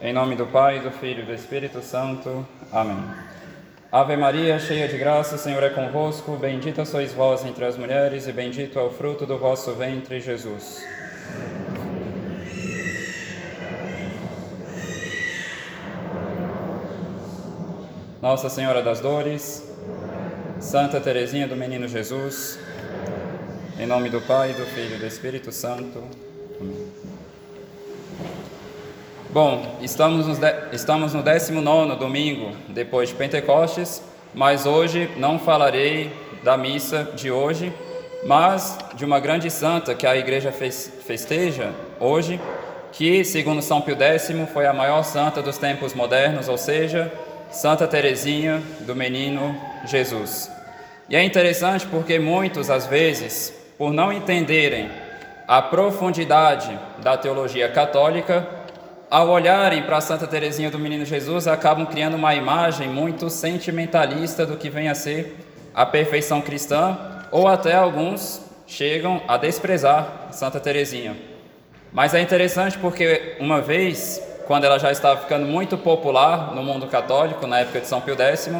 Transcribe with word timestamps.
Em 0.00 0.12
nome 0.12 0.36
do 0.36 0.46
Pai, 0.46 0.80
do 0.80 0.90
Filho 0.90 1.22
e 1.22 1.26
do 1.26 1.32
Espírito 1.32 1.80
Santo. 1.80 2.46
Amém. 2.70 3.02
Ave 3.90 4.14
Maria, 4.14 4.58
cheia 4.58 4.86
de 4.86 4.98
graça, 4.98 5.36
o 5.36 5.38
Senhor 5.38 5.62
é 5.62 5.70
convosco. 5.70 6.36
Bendita 6.36 6.84
sois 6.84 7.14
vós 7.14 7.44
entre 7.46 7.64
as 7.64 7.78
mulheres, 7.78 8.28
e 8.28 8.32
bendito 8.32 8.78
é 8.78 8.82
o 8.82 8.90
fruto 8.90 9.24
do 9.24 9.38
vosso 9.38 9.72
ventre, 9.72 10.20
Jesus. 10.20 10.84
Nossa 18.20 18.50
Senhora 18.50 18.82
das 18.82 19.00
Dores, 19.00 19.66
Santa 20.60 21.00
Teresinha 21.00 21.48
do 21.48 21.56
Menino 21.56 21.88
Jesus, 21.88 22.58
em 23.78 23.86
nome 23.86 24.10
do 24.10 24.20
Pai, 24.20 24.52
do 24.52 24.66
Filho 24.66 24.96
e 24.96 24.98
do 24.98 25.06
Espírito 25.06 25.50
Santo. 25.52 26.02
Amém. 26.60 27.05
Bom, 29.36 29.76
estamos, 29.82 30.26
no 30.26 30.34
estamos 30.72 31.12
no 31.12 31.22
19 31.22 31.96
domingo 31.96 32.56
depois 32.70 33.10
de 33.10 33.14
Pentecostes, 33.16 34.02
mas 34.32 34.64
hoje 34.64 35.10
não 35.18 35.38
falarei 35.38 36.10
da 36.42 36.56
missa 36.56 37.04
de 37.14 37.30
hoje, 37.30 37.70
mas 38.24 38.78
de 38.94 39.04
uma 39.04 39.20
grande 39.20 39.50
santa 39.50 39.94
que 39.94 40.06
a 40.06 40.16
igreja 40.16 40.50
festeja 40.50 41.70
hoje, 42.00 42.40
que, 42.90 43.22
segundo 43.26 43.60
São 43.60 43.82
Pio 43.82 43.94
X, 44.00 44.32
foi 44.54 44.66
a 44.66 44.72
maior 44.72 45.02
santa 45.02 45.42
dos 45.42 45.58
tempos 45.58 45.92
modernos, 45.92 46.48
ou 46.48 46.56
seja, 46.56 47.12
Santa 47.50 47.86
Teresinha 47.86 48.62
do 48.86 48.96
Menino 48.96 49.54
Jesus. 49.84 50.50
E 51.10 51.14
é 51.14 51.22
interessante 51.22 51.86
porque 51.86 52.18
muitos, 52.18 52.70
às 52.70 52.86
vezes, 52.86 53.52
por 53.76 53.92
não 53.92 54.10
entenderem 54.10 54.88
a 55.46 55.60
profundidade 55.60 56.70
da 57.02 57.18
teologia 57.18 57.68
católica, 57.68 58.55
ao 59.16 59.30
olharem 59.30 59.82
para 59.82 59.98
Santa 59.98 60.26
Teresinha 60.26 60.70
do 60.70 60.78
Menino 60.78 61.02
Jesus, 61.02 61.48
acabam 61.48 61.86
criando 61.86 62.16
uma 62.16 62.34
imagem 62.34 62.86
muito 62.86 63.30
sentimentalista 63.30 64.44
do 64.44 64.58
que 64.58 64.68
vem 64.68 64.90
a 64.90 64.94
ser 64.94 65.38
a 65.74 65.86
perfeição 65.86 66.42
cristã, 66.42 66.98
ou 67.32 67.48
até 67.48 67.74
alguns 67.74 68.42
chegam 68.66 69.22
a 69.26 69.38
desprezar 69.38 70.28
Santa 70.32 70.60
Teresinha. 70.60 71.16
Mas 71.94 72.12
é 72.12 72.20
interessante 72.20 72.76
porque 72.76 73.38
uma 73.40 73.62
vez, 73.62 74.22
quando 74.46 74.64
ela 74.64 74.78
já 74.78 74.92
estava 74.92 75.18
ficando 75.18 75.46
muito 75.46 75.78
popular 75.78 76.54
no 76.54 76.62
mundo 76.62 76.86
católico, 76.86 77.46
na 77.46 77.60
época 77.60 77.80
de 77.80 77.86
São 77.86 78.02
Pio 78.02 78.20
X, 78.20 78.50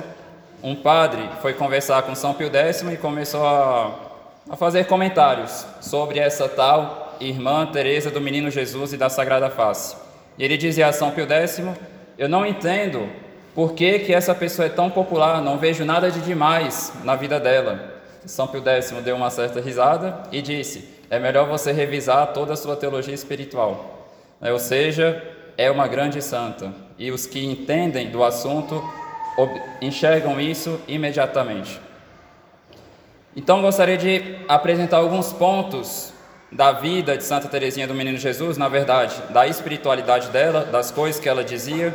um 0.63 0.75
padre 0.75 1.29
foi 1.43 1.53
conversar 1.53 2.01
com 2.01 2.15
São 2.15 2.33
Pio 2.33 2.51
X 2.51 2.81
e 2.81 2.97
começou 2.97 3.47
a, 3.47 3.91
a 4.49 4.57
fazer 4.57 4.87
comentários 4.87 5.67
sobre 5.83 6.19
essa 6.19 6.49
tal 6.49 7.15
irmã 7.21 7.67
Teresa 7.67 8.11
do 8.11 8.23
Menino 8.23 8.51
Jesus 8.51 8.95
e 8.95 8.97
da 8.97 9.11
Sagrada 9.11 9.51
Face. 9.51 10.06
E 10.39 10.45
ele 10.45 10.57
dizia 10.57 10.89
a 10.89 10.93
São 10.93 11.11
Pio 11.11 11.31
X: 11.31 11.63
Eu 12.19 12.29
não 12.29 12.45
entendo 12.45 13.09
por 13.55 13.73
que, 13.73 14.01
que 14.01 14.13
essa 14.13 14.35
pessoa 14.35 14.67
é 14.67 14.69
tão 14.69 14.91
popular, 14.91 15.41
não 15.41 15.59
vejo 15.59 15.85
nada 15.85 16.11
de 16.11 16.21
demais 16.21 16.93
na 17.05 17.17
vida 17.17 17.41
dela. 17.41 17.95
São 18.27 18.47
Pio 18.47 18.63
X 18.67 18.91
deu 19.05 19.17
uma 19.17 19.31
certa 19.31 19.61
risada 19.61 20.23
e 20.31 20.43
disse: 20.43 20.89
É 21.11 21.19
melhor 21.19 21.49
você 21.49 21.73
revisar 21.73 22.33
toda 22.33 22.53
a 22.53 22.57
sua 22.57 22.77
teologia 22.77 23.15
espiritual. 23.15 24.09
É, 24.41 24.53
ou 24.53 24.59
seja, 24.59 25.23
é 25.57 25.71
uma 25.71 25.89
grande 25.89 26.21
santa. 26.21 26.73
E 26.99 27.11
os 27.11 27.27
que 27.27 27.45
entendem 27.45 28.11
do 28.11 28.23
assunto 28.23 28.83
enxergam 29.81 30.41
isso 30.41 30.81
imediatamente. 30.89 31.81
Então 33.35 33.61
gostaria 33.61 33.99
de 33.99 34.39
apresentar 34.49 34.99
alguns 34.99 35.33
pontos 35.33 36.13
da 36.57 36.73
vida 36.73 37.19
de 37.19 37.23
Santa 37.23 37.49
Teresinha 37.49 37.87
do 37.87 37.93
Menino 37.93 38.17
Jesus, 38.17 38.57
na 38.57 38.67
verdade, 38.67 39.15
da 39.29 39.47
espiritualidade 39.47 40.31
dela, 40.31 40.65
das 40.65 40.91
coisas 40.91 41.21
que 41.21 41.29
ela 41.29 41.45
dizia, 41.45 41.95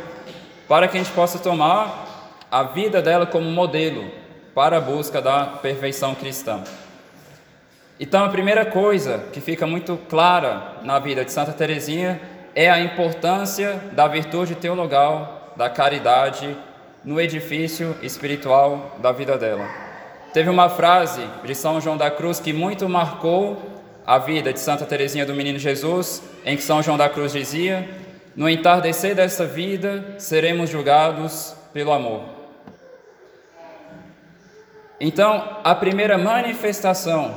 para 0.68 0.86
que 0.86 0.96
a 0.96 1.02
gente 1.02 1.12
possa 1.12 1.36
tomar 1.40 2.36
a 2.48 2.62
vida 2.62 3.02
dela 3.02 3.26
como 3.26 3.50
modelo 3.50 4.08
para 4.54 4.76
a 4.76 4.80
busca 4.80 5.20
da 5.20 5.46
perfeição 5.46 6.14
cristã. 6.14 6.62
Então, 7.98 8.24
a 8.24 8.28
primeira 8.28 8.64
coisa 8.64 9.24
que 9.32 9.40
fica 9.40 9.66
muito 9.66 9.96
clara 10.08 10.76
na 10.84 11.00
vida 11.00 11.24
de 11.24 11.32
Santa 11.32 11.52
Teresinha 11.52 12.20
é 12.54 12.70
a 12.70 12.78
importância 12.78 13.80
da 13.90 14.06
virtude 14.06 14.54
teologal, 14.54 15.54
da 15.56 15.68
caridade 15.68 16.56
no 17.04 17.20
edifício 17.20 17.96
espiritual 18.00 18.96
da 18.98 19.10
vida 19.10 19.36
dela. 19.36 19.68
Teve 20.32 20.48
uma 20.48 20.68
frase 20.68 21.26
de 21.44 21.52
São 21.52 21.80
João 21.80 21.96
da 21.96 22.12
Cruz 22.12 22.38
que 22.38 22.52
muito 22.52 22.88
marcou 22.88 23.71
a 24.06 24.18
vida 24.18 24.52
de 24.52 24.60
Santa 24.60 24.84
Teresinha 24.84 25.24
do 25.24 25.34
Menino 25.34 25.58
Jesus, 25.58 26.22
em 26.44 26.56
que 26.56 26.62
São 26.62 26.82
João 26.82 26.96
da 26.96 27.08
Cruz 27.08 27.32
dizia: 27.32 27.88
No 28.36 28.48
entardecer 28.48 29.14
dessa 29.14 29.46
vida 29.46 30.14
seremos 30.18 30.70
julgados 30.70 31.54
pelo 31.72 31.92
amor. 31.92 32.22
Então, 35.00 35.58
a 35.64 35.74
primeira 35.74 36.16
manifestação 36.16 37.34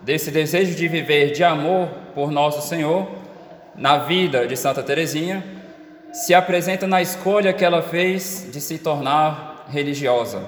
desse 0.00 0.30
desejo 0.30 0.74
de 0.74 0.88
viver 0.88 1.32
de 1.32 1.44
amor 1.44 1.88
por 2.14 2.30
nosso 2.30 2.66
Senhor 2.66 3.08
na 3.76 3.98
vida 3.98 4.46
de 4.46 4.56
Santa 4.56 4.82
Teresinha 4.82 5.44
se 6.12 6.34
apresenta 6.34 6.86
na 6.86 7.00
escolha 7.00 7.52
que 7.52 7.64
ela 7.64 7.82
fez 7.82 8.48
de 8.52 8.60
se 8.60 8.78
tornar 8.78 9.66
religiosa. 9.68 10.44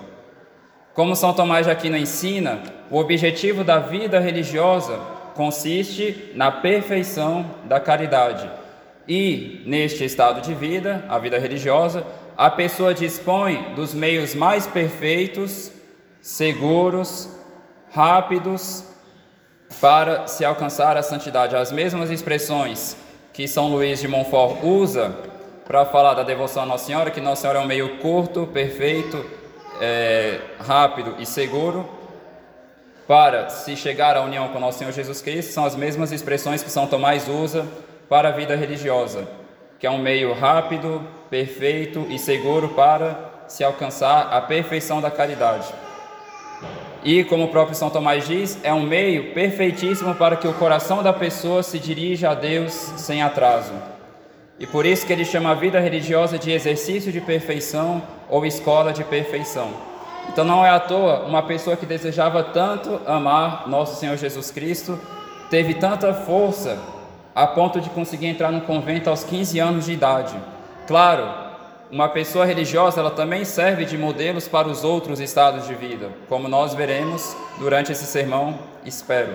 Como 0.92 1.16
São 1.16 1.32
Tomás 1.32 1.66
de 1.66 1.72
Aquino 1.72 1.96
ensina, 1.96 2.62
o 2.90 2.98
objetivo 2.98 3.64
da 3.64 3.78
vida 3.78 4.20
religiosa 4.20 5.13
consiste 5.34 6.32
na 6.34 6.50
perfeição 6.50 7.50
da 7.64 7.80
caridade. 7.80 8.50
E, 9.06 9.62
neste 9.66 10.04
estado 10.04 10.40
de 10.40 10.54
vida, 10.54 11.04
a 11.08 11.18
vida 11.18 11.38
religiosa, 11.38 12.06
a 12.36 12.50
pessoa 12.50 12.94
dispõe 12.94 13.74
dos 13.74 13.92
meios 13.92 14.34
mais 14.34 14.66
perfeitos, 14.66 15.70
seguros, 16.22 17.28
rápidos 17.92 18.84
para 19.80 20.26
se 20.26 20.44
alcançar 20.44 20.96
a 20.96 21.02
santidade. 21.02 21.54
As 21.54 21.70
mesmas 21.70 22.10
expressões 22.10 22.96
que 23.32 23.46
São 23.46 23.68
Luís 23.68 24.00
de 24.00 24.08
Montfort 24.08 24.62
usa 24.62 25.14
para 25.66 25.84
falar 25.84 26.14
da 26.14 26.22
devoção 26.22 26.62
a 26.62 26.66
Nossa 26.66 26.86
Senhora, 26.86 27.10
que 27.10 27.20
Nossa 27.20 27.42
Senhora 27.42 27.58
é 27.58 27.62
um 27.62 27.66
meio 27.66 27.98
curto, 27.98 28.46
perfeito, 28.46 29.24
é, 29.80 30.40
rápido 30.60 31.16
e 31.18 31.26
seguro, 31.26 31.88
para 33.06 33.48
se 33.50 33.76
chegar 33.76 34.16
à 34.16 34.22
união 34.22 34.48
com 34.48 34.58
nosso 34.58 34.78
Senhor 34.78 34.92
Jesus 34.92 35.20
Cristo 35.20 35.52
são 35.52 35.64
as 35.64 35.76
mesmas 35.76 36.10
expressões 36.10 36.62
que 36.62 36.70
São 36.70 36.86
Tomás 36.86 37.28
usa 37.28 37.66
para 38.08 38.28
a 38.28 38.32
vida 38.32 38.56
religiosa, 38.56 39.28
que 39.78 39.86
é 39.86 39.90
um 39.90 39.98
meio 39.98 40.32
rápido, 40.32 41.06
perfeito 41.28 42.06
e 42.08 42.18
seguro 42.18 42.70
para 42.70 43.32
se 43.46 43.62
alcançar 43.62 44.32
a 44.32 44.40
perfeição 44.40 45.00
da 45.00 45.10
caridade. 45.10 45.68
E, 47.02 47.22
como 47.24 47.44
o 47.44 47.48
próprio 47.48 47.76
São 47.76 47.90
Tomás 47.90 48.26
diz, 48.26 48.58
é 48.62 48.72
um 48.72 48.82
meio 48.82 49.34
perfeitíssimo 49.34 50.14
para 50.14 50.36
que 50.36 50.48
o 50.48 50.54
coração 50.54 51.02
da 51.02 51.12
pessoa 51.12 51.62
se 51.62 51.78
dirija 51.78 52.30
a 52.30 52.34
Deus 52.34 52.72
sem 52.72 53.22
atraso. 53.22 53.74
E 54.58 54.66
por 54.66 54.86
isso 54.86 55.06
que 55.06 55.12
ele 55.12 55.24
chama 55.24 55.50
a 55.50 55.54
vida 55.54 55.78
religiosa 55.78 56.38
de 56.38 56.50
exercício 56.50 57.12
de 57.12 57.20
perfeição 57.20 58.02
ou 58.30 58.46
escola 58.46 58.92
de 58.92 59.04
perfeição. 59.04 59.93
Então 60.28 60.44
não 60.44 60.64
é 60.64 60.70
à 60.70 60.80
toa 60.80 61.24
uma 61.26 61.42
pessoa 61.42 61.76
que 61.76 61.86
desejava 61.86 62.42
tanto 62.42 63.00
amar 63.06 63.68
nosso 63.68 63.98
Senhor 63.98 64.16
Jesus 64.16 64.50
Cristo, 64.50 64.98
teve 65.50 65.74
tanta 65.74 66.12
força 66.12 66.78
a 67.34 67.46
ponto 67.46 67.80
de 67.80 67.90
conseguir 67.90 68.26
entrar 68.26 68.50
no 68.52 68.60
convento 68.60 69.10
aos 69.10 69.24
15 69.24 69.58
anos 69.58 69.84
de 69.86 69.92
idade. 69.92 70.36
Claro, 70.86 71.28
uma 71.90 72.08
pessoa 72.08 72.44
religiosa 72.44 73.00
ela 73.00 73.10
também 73.10 73.44
serve 73.44 73.84
de 73.84 73.98
modelos 73.98 74.48
para 74.48 74.68
os 74.68 74.84
outros 74.84 75.20
estados 75.20 75.66
de 75.66 75.74
vida, 75.74 76.10
como 76.28 76.48
nós 76.48 76.74
veremos 76.74 77.36
durante 77.58 77.92
esse 77.92 78.06
sermão, 78.06 78.58
espero. 78.84 79.32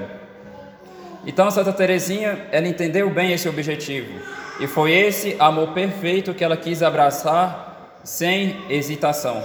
Então 1.25 1.51
Santa 1.51 1.73
Teresinha, 1.73 2.47
ela 2.51 2.67
entendeu 2.67 3.09
bem 3.09 3.31
esse 3.31 3.47
objetivo, 3.47 4.19
e 4.59 4.67
foi 4.67 4.91
esse 4.91 5.35
amor 5.39 5.69
perfeito 5.69 6.33
que 6.33 6.43
ela 6.43 6.57
quis 6.57 6.81
abraçar 6.83 7.99
sem 8.03 8.57
hesitação. 8.69 9.41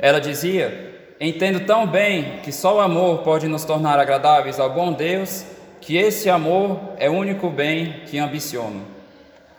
Ela 0.00 0.20
dizia: 0.20 0.94
Entendo 1.20 1.60
tão 1.60 1.86
bem 1.86 2.40
que 2.42 2.50
só 2.50 2.76
o 2.76 2.80
amor 2.80 3.18
pode 3.18 3.46
nos 3.46 3.64
tornar 3.64 3.98
agradáveis 3.98 4.58
ao 4.58 4.70
bom 4.70 4.92
Deus, 4.92 5.44
que 5.80 5.96
esse 5.96 6.30
amor 6.30 6.80
é 6.96 7.10
o 7.10 7.12
único 7.12 7.50
bem 7.50 8.00
que 8.06 8.18
ambiciono. 8.18 8.82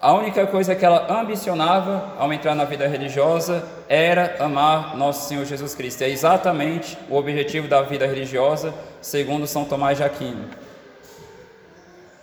A 0.02 0.14
única 0.14 0.48
coisa 0.48 0.74
que 0.74 0.84
ela 0.84 1.06
ambicionava 1.22 2.16
ao 2.18 2.34
entrar 2.34 2.56
na 2.56 2.66
vida 2.66 2.88
religiosa 2.88 3.64
era 3.88 4.36
amar 4.40 4.98
nosso 4.98 5.30
Senhor 5.30 5.46
Jesus 5.46 5.76
Cristo. 5.76 6.02
É 6.02 6.10
exatamente 6.10 6.98
o 7.08 7.16
objetivo 7.16 7.68
da 7.68 7.84
vida 7.84 8.08
religiosa, 8.08 8.74
segundo 9.00 9.46
São 9.46 9.64
Tomás 9.64 10.00
de 10.00 10.04
Aquino. 10.04 10.46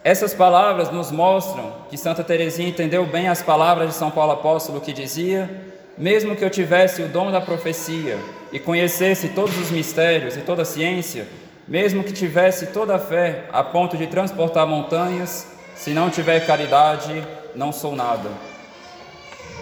Essas 0.03 0.35
palavras 0.35 0.91
nos 0.91 1.13
mostram 1.13 1.73
que 1.89 1.97
Santa 1.97 2.25
Teresinha 2.25 2.69
entendeu 2.69 3.07
bem 3.07 3.29
as 3.29 3.43
palavras 3.43 3.91
de 3.91 3.95
São 3.95 4.11
Paulo 4.11 4.33
apóstolo 4.33 4.81
que 4.81 4.93
dizia: 4.93 5.49
mesmo 5.99 6.37
que 6.37 6.45
eu 6.45 6.51
tivesse 6.51 7.03
o 7.03 7.09
dom 7.09 7.31
da 7.31 7.41
profecia 7.41 8.19
e 8.53 8.59
conhecesse 8.59 9.31
todos 9.31 9.57
os 9.59 9.71
mistérios 9.71 10.37
e 10.37 10.41
toda 10.41 10.63
a 10.63 10.65
ciência, 10.65 11.27
mesmo 11.67 12.05
que 12.05 12.13
tivesse 12.13 12.69
toda 12.69 12.95
a 12.95 12.99
fé 12.99 13.47
a 13.53 13.63
ponto 13.63 13.97
de 13.97 14.07
transportar 14.07 14.67
montanhas, 14.67 15.47
se 15.75 15.91
não 15.91 16.09
tiver 16.09 16.47
caridade, 16.47 17.27
não 17.55 17.73
sou 17.73 17.95
nada. 17.95 18.31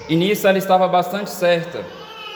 E 0.08 0.14
nisso 0.14 0.46
ela 0.46 0.58
estava 0.58 0.86
bastante 0.86 1.30
certa, 1.30 1.84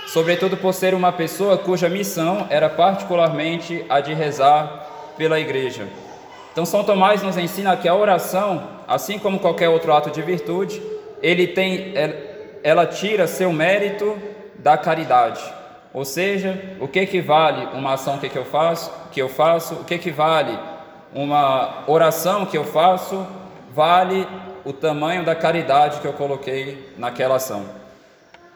sobretudo 0.08 0.56
por 0.56 0.75
ser 0.75 0.94
uma 0.94 1.12
pessoa 1.12 1.56
cuja 1.56 1.88
missão 1.88 2.47
era 2.50 2.69
particularmente 2.69 3.85
a 3.88 4.00
de 4.00 4.12
rezar 4.12 5.12
pela 5.17 5.38
igreja. 5.38 5.87
Então, 6.52 6.67
São 6.67 6.82
Tomás 6.82 7.23
nos 7.23 7.37
ensina 7.37 7.76
que 7.76 7.87
a 7.87 7.94
oração, 7.94 8.62
assim 8.88 9.19
como 9.19 9.38
qualquer 9.38 9.69
outro 9.69 9.93
ato 9.93 10.11
de 10.11 10.20
virtude, 10.20 10.82
ele 11.23 11.47
tem, 11.47 11.93
ela 12.62 12.87
tira 12.87 13.27
seu 13.27 13.53
mérito 13.53 14.19
da 14.59 14.77
caridade. 14.77 15.43
Ou 15.93 16.05
seja, 16.05 16.77
o 16.81 16.87
que 16.87 17.01
equivale 17.01 17.67
uma 17.75 17.95
ação 17.95 18.19
que 18.19 18.37
eu 18.37 18.45
faço, 18.45 18.93
que 19.11 19.21
eu 19.21 19.29
faço, 19.29 19.75
o 19.75 19.85
que 19.85 19.95
equivale 19.95 20.57
uma 21.12 21.83
oração 21.89 22.47
que 22.47 22.57
eu 22.57 22.65
faço, 22.65 23.27
vale 23.75 24.27
o 24.65 24.73
tamanho 24.73 25.25
da 25.25 25.35
caridade 25.35 26.01
que 26.01 26.07
eu 26.07 26.12
coloquei 26.12 26.93
naquela 26.97 27.37
ação. 27.37 27.65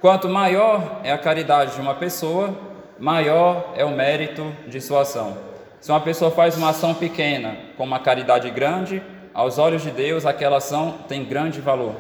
Quanto 0.01 0.29
maior 0.29 1.01
é 1.03 1.11
a 1.11 1.19
caridade 1.19 1.75
de 1.75 1.81
uma 1.81 1.95
pessoa, 1.95 2.55
maior 2.99 3.73
é 3.75 3.85
o 3.85 3.91
mérito 3.91 4.53
de 4.69 4.81
sua 4.81 5.03
ação. 5.03 5.37
Se 5.81 5.91
uma 5.91 6.01
pessoa 6.01 6.31
faz 6.31 6.57
uma 6.57 6.71
ação 6.71 6.95
pequena 6.95 7.57
com 7.77 7.85
uma 7.85 7.99
caridade 7.99 8.49
grande, 8.51 9.03
aos 9.33 9.59
olhos 9.59 9.83
de 9.83 9.91
Deus 9.91 10.25
aquela 10.25 10.59
ação 10.59 10.95
tem 11.09 11.25
grande 11.25 11.61
valor. 11.61 11.95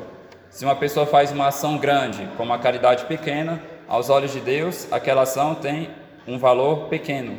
Se 0.54 0.64
uma 0.64 0.76
pessoa 0.76 1.04
faz 1.04 1.32
uma 1.32 1.48
ação 1.48 1.76
grande 1.76 2.28
com 2.36 2.44
uma 2.44 2.60
caridade 2.60 3.06
pequena, 3.06 3.60
aos 3.88 4.08
olhos 4.08 4.30
de 4.30 4.38
Deus 4.38 4.86
aquela 4.92 5.22
ação 5.22 5.52
tem 5.52 5.90
um 6.28 6.38
valor 6.38 6.88
pequeno, 6.88 7.36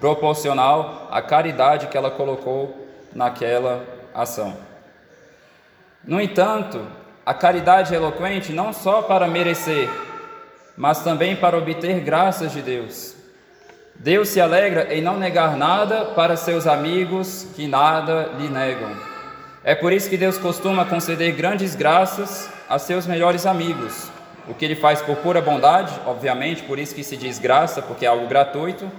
proporcional 0.00 1.08
à 1.10 1.20
caridade 1.20 1.88
que 1.88 1.96
ela 1.96 2.10
colocou 2.10 2.88
naquela 3.14 3.84
ação. 4.14 4.56
No 6.02 6.18
entanto, 6.18 6.80
a 7.24 7.34
caridade 7.34 7.92
é 7.92 7.98
eloquente 7.98 8.50
não 8.50 8.72
só 8.72 9.02
para 9.02 9.28
merecer, 9.28 9.90
mas 10.74 11.04
também 11.04 11.36
para 11.36 11.58
obter 11.58 12.00
graças 12.00 12.50
de 12.50 12.62
Deus. 12.62 13.14
Deus 13.94 14.30
se 14.30 14.40
alegra 14.40 14.94
em 14.94 15.02
não 15.02 15.18
negar 15.18 15.54
nada 15.54 16.06
para 16.06 16.34
seus 16.38 16.66
amigos 16.66 17.46
que 17.54 17.68
nada 17.68 18.30
lhe 18.38 18.48
negam. 18.48 19.11
É 19.64 19.76
por 19.76 19.92
isso 19.92 20.10
que 20.10 20.16
Deus 20.16 20.38
costuma 20.38 20.84
conceder 20.84 21.32
grandes 21.36 21.76
graças 21.76 22.50
a 22.68 22.80
seus 22.80 23.06
melhores 23.06 23.46
amigos, 23.46 24.10
o 24.48 24.54
que 24.54 24.64
ele 24.64 24.74
faz 24.74 25.00
por 25.00 25.16
pura 25.16 25.40
bondade, 25.40 25.92
obviamente, 26.04 26.64
por 26.64 26.80
isso 26.80 26.92
que 26.92 27.04
se 27.04 27.16
diz 27.16 27.38
graça, 27.38 27.80
porque 27.80 28.04
é 28.04 28.08
algo 28.08 28.26
gratuito, 28.26 28.90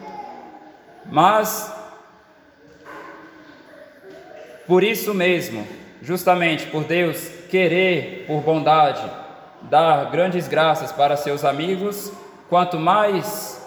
mas 1.05 1.69
por 4.65 4.83
isso 4.83 5.13
mesmo 5.13 5.67
justamente 6.01 6.67
por 6.67 6.85
Deus 6.85 7.27
querer, 7.49 8.25
por 8.25 8.41
bondade, 8.41 9.03
dar 9.63 10.11
grandes 10.11 10.47
graças 10.47 10.93
para 10.93 11.17
seus 11.17 11.43
amigos, 11.43 12.11
quanto 12.49 12.77
mais 12.79 13.61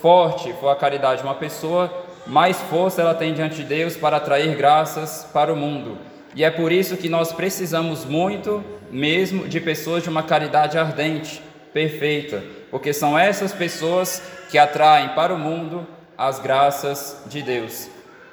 forte 0.00 0.54
for 0.54 0.68
a 0.68 0.76
caridade 0.76 1.20
de 1.20 1.26
uma 1.26 1.34
pessoa, 1.34 1.92
mais 2.26 2.58
força 2.62 3.02
ela 3.02 3.14
tem 3.14 3.34
diante 3.34 3.56
de 3.56 3.64
Deus 3.64 3.94
para 3.94 4.16
atrair 4.16 4.56
graças 4.56 5.28
para 5.32 5.52
o 5.52 5.56
mundo. 5.56 6.13
E 6.34 6.42
é 6.42 6.50
por 6.50 6.72
isso 6.72 6.96
que 6.96 7.08
nós 7.08 7.32
precisamos 7.32 8.04
muito 8.04 8.64
mesmo 8.90 9.48
de 9.48 9.60
pessoas 9.60 10.02
de 10.02 10.08
uma 10.08 10.22
caridade 10.22 10.78
ardente, 10.78 11.42
perfeita, 11.72 12.42
porque 12.70 12.92
são 12.92 13.18
essas 13.18 13.52
pessoas 13.52 14.22
que 14.50 14.58
atraem 14.58 15.10
para 15.10 15.34
o 15.34 15.38
mundo 15.38 15.86
as 16.16 16.38
graças 16.38 17.22
de 17.26 17.42
Deus. 17.42 17.88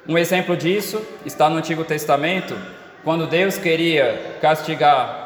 Um 0.06 0.16
exemplo 0.18 0.56
disso 0.56 1.00
está 1.24 1.48
no 1.48 1.56
Antigo 1.56 1.84
Testamento, 1.84 2.56
quando 3.04 3.26
Deus 3.26 3.56
queria 3.56 4.36
castigar 4.40 5.22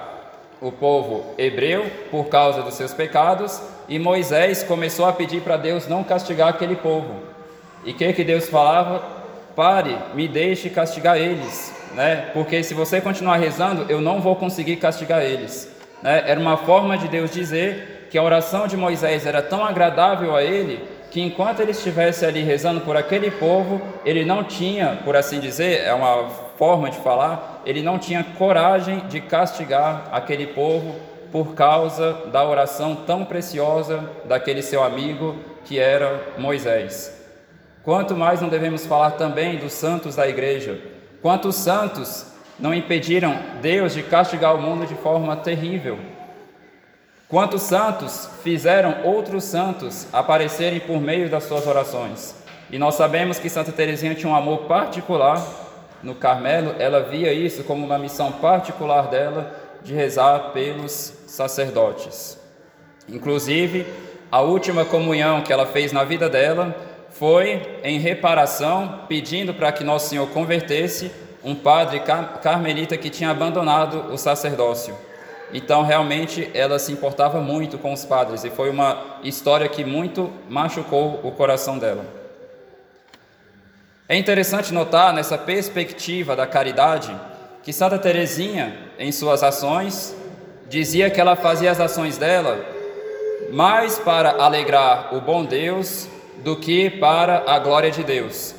o 0.61 0.73
povo 0.73 1.35
hebreu 1.37 1.91
por 2.11 2.29
causa 2.29 2.63
dos 2.63 2.75
seus 2.75 2.95
pecados, 2.95 3.61
e 3.89 3.99
Moisés 3.99 4.63
começou 4.63 5.07
a 5.07 5.13
pedir 5.13 5.43
para 5.43 5.57
Deus 5.57 5.87
não 5.87 6.03
castigar 6.03 6.49
aquele 6.49 6.77
povo. 6.77 7.23
E 7.85 7.93
que, 7.93 8.13
que 8.13 8.25
Deus 8.25 8.49
falava? 8.49 9.03
Pare, 9.55 9.97
me 10.15 10.27
deixe 10.27 10.69
castigar 10.71 11.17
eles, 11.17 11.73
né? 11.95 12.31
porque 12.33 12.63
se 12.63 12.75
você 12.75 13.01
continuar 13.01 13.37
rezando, 13.37 13.87
eu 13.89 14.01
não 14.01 14.21
vou 14.21 14.37
conseguir 14.37 14.77
castigar 14.77 15.23
eles. 15.23 15.71
Né? 16.03 16.25
Era 16.27 16.41
uma 16.41 16.57
forma 16.57 16.97
de 16.97 17.09
Deus 17.09 17.31
dizer 17.31 18.09
que 18.11 18.19
a 18.19 18.23
oração 18.23 18.67
de 18.67 18.77
Moisés 18.77 19.27
era 19.27 19.43
tão 19.43 19.65
agradável 19.65 20.35
a 20.35 20.43
ele 20.43 20.97
que 21.11 21.21
enquanto 21.21 21.61
ele 21.61 21.71
estivesse 21.71 22.27
ali 22.27 22.43
rezando 22.43 22.81
por 22.81 22.97
aquele 22.97 23.31
povo, 23.31 23.81
ele 24.05 24.25
não 24.25 24.45
tinha, 24.45 24.99
por 25.05 25.17
assim 25.17 25.41
dizer, 25.41 25.83
é 25.83 25.95
uma 25.95 26.29
forma 26.59 26.91
de 26.91 26.99
falar, 26.99 27.63
ele 27.65 27.83
não 27.83 27.99
tinha 27.99 28.25
coragem 28.37 28.99
de 29.09 29.21
castigar 29.21 30.09
aquele 30.13 30.49
povo 30.49 30.95
por 31.33 31.55
causa 31.55 32.13
da 32.33 32.45
oração 32.45 32.95
tão 32.95 33.25
preciosa 33.25 34.11
daquele 34.25 34.63
seu 34.63 34.83
amigo 34.83 35.37
que 35.65 35.79
era 35.79 36.21
Moisés. 36.39 37.17
Quanto 37.83 38.17
mais 38.17 38.41
não 38.41 38.49
devemos 38.49 38.85
falar 38.85 39.13
também 39.13 39.57
dos 39.57 39.73
santos 39.73 40.17
da 40.17 40.29
igreja? 40.29 40.79
Quantos 41.27 41.57
santos 41.57 42.25
não 42.57 42.73
impediram 42.73 43.37
Deus 43.61 43.95
de 43.95 44.05
castigar 44.05 44.55
o 44.55 44.63
mundo 44.63 44.87
de 44.87 44.95
forma 44.95 45.35
terrível? 45.35 45.99
Quantos 47.29 47.63
santos 47.63 48.31
fizeram 48.45 49.03
outros 49.03 49.43
santos 49.43 50.07
aparecerem 50.13 50.79
por 50.79 51.01
meio 51.01 51.29
das 51.29 51.43
suas 51.43 51.67
orações? 51.67 52.33
E 52.71 52.79
nós 52.79 52.95
sabemos 52.95 53.41
que 53.41 53.51
Santa 53.51 53.73
Teresinha 53.73 54.15
tinha 54.15 54.31
um 54.31 54.37
amor 54.37 54.69
particular 54.69 55.45
no 56.01 56.15
Carmelo, 56.15 56.77
ela 56.79 57.03
via 57.03 57.33
isso 57.33 57.65
como 57.65 57.85
uma 57.85 57.99
missão 57.99 58.31
particular 58.31 59.09
dela 59.09 59.53
de 59.83 59.95
rezar 59.95 60.53
pelos 60.53 61.13
sacerdotes. 61.27 62.39
Inclusive, 63.09 63.85
a 64.31 64.43
última 64.43 64.85
comunhão 64.85 65.43
que 65.43 65.53
ela 65.53 65.67
fez 65.67 65.91
na 65.91 66.05
vida 66.05 66.29
dela 66.29 66.73
foi 67.19 67.79
em 67.83 67.99
reparação, 67.99 69.01
pedindo 69.09 69.55
para 69.55 69.73
que 69.73 69.83
Nosso 69.83 70.11
Senhor 70.11 70.29
convertesse 70.29 71.11
um 71.43 71.55
padre 71.55 72.03
carmelita 72.43 72.97
que 72.97 73.09
tinha 73.09 73.31
abandonado 73.31 74.13
o 74.13 74.19
sacerdócio. 74.19 74.95
Então, 75.53 75.83
realmente, 75.83 76.51
ela 76.53 76.79
se 76.79 76.93
importava 76.93 77.41
muito 77.41 77.79
com 77.79 77.93
os 77.93 78.05
padres 78.05 78.45
e 78.45 78.51
foi 78.51 78.69
uma 78.69 79.19
história 79.23 79.69
que 79.69 79.85
muito 79.85 80.31
machucou 80.49 81.21
o 81.23 81.31
coração 81.31 81.79
dela. 81.79 82.05
É 84.09 84.17
interessante 84.17 84.75
notar 84.75 85.13
nessa 85.13 85.39
perspectiva 85.39 86.37
da 86.37 86.47
caridade 86.47 87.15
que 87.63 87.73
Santa 87.73 87.99
Teresinha, 87.99 88.77
em 88.99 89.11
suas 89.11 89.43
ações, 89.43 90.15
dizia 90.69 91.09
que 91.11 91.21
ela 91.21 91.37
fazia 91.37 91.71
as 91.71 91.81
ações 91.81 92.19
dela 92.19 92.65
mais 93.53 93.99
para 93.99 94.43
alegrar 94.43 95.15
o 95.15 95.21
bom 95.21 95.45
Deus 95.45 96.09
do 96.47 96.55
que 96.55 96.89
para 96.89 97.43
a 97.45 97.59
glória 97.59 97.91
de 97.91 98.05
Deus. 98.05 98.55